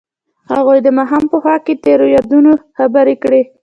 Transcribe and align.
هغوی 0.53 0.79
د 0.83 0.87
ماښام 0.97 1.23
په 1.31 1.37
خوا 1.43 1.55
کې 1.65 1.73
تیرو 1.83 2.05
یادونو 2.15 2.51
خبرې 2.77 3.15
کړې. 3.23 3.41